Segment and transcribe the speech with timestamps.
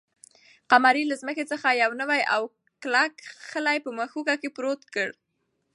[0.71, 2.41] قمرۍ له ځمکې څخه یو نوی او
[2.83, 3.13] کلک
[3.49, 5.09] خلی په مښوکه کې پورته کړ.